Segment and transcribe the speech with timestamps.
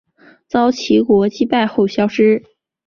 [0.47, 2.43] 遭齐国击败后消失。